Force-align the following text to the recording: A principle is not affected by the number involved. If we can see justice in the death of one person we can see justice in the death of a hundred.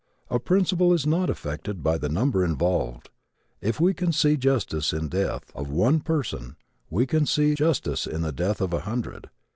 A 0.31 0.39
principle 0.39 0.93
is 0.93 1.05
not 1.05 1.29
affected 1.29 1.83
by 1.83 1.99
the 1.99 2.09
number 2.09 2.43
involved. 2.43 3.11
If 3.61 3.79
we 3.79 3.93
can 3.93 4.11
see 4.11 4.35
justice 4.35 4.93
in 4.93 5.09
the 5.09 5.09
death 5.09 5.51
of 5.53 5.69
one 5.69 5.99
person 5.99 6.55
we 6.89 7.05
can 7.05 7.27
see 7.27 7.53
justice 7.53 8.07
in 8.07 8.23
the 8.23 8.31
death 8.31 8.61
of 8.61 8.73
a 8.73 8.79
hundred. 8.79 9.29